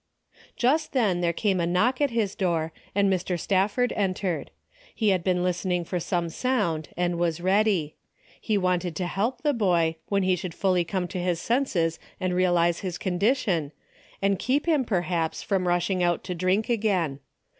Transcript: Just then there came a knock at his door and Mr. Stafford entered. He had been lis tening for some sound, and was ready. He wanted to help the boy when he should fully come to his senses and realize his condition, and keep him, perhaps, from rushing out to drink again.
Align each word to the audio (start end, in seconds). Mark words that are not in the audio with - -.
Just 0.57 0.93
then 0.93 1.21
there 1.21 1.31
came 1.31 1.59
a 1.59 1.67
knock 1.67 2.01
at 2.01 2.09
his 2.09 2.33
door 2.33 2.73
and 2.95 3.07
Mr. 3.07 3.39
Stafford 3.39 3.93
entered. 3.95 4.49
He 4.95 5.09
had 5.09 5.23
been 5.23 5.43
lis 5.43 5.63
tening 5.63 5.85
for 5.85 5.99
some 5.99 6.27
sound, 6.29 6.89
and 6.97 7.19
was 7.19 7.39
ready. 7.39 7.93
He 8.41 8.57
wanted 8.57 8.95
to 8.95 9.05
help 9.05 9.43
the 9.43 9.53
boy 9.53 9.97
when 10.09 10.23
he 10.23 10.35
should 10.35 10.55
fully 10.55 10.83
come 10.83 11.07
to 11.09 11.19
his 11.19 11.39
senses 11.39 11.99
and 12.19 12.33
realize 12.33 12.79
his 12.79 12.97
condition, 12.97 13.73
and 14.23 14.39
keep 14.39 14.65
him, 14.65 14.85
perhaps, 14.85 15.43
from 15.43 15.67
rushing 15.67 16.01
out 16.01 16.23
to 16.23 16.33
drink 16.33 16.67
again. 16.67 17.19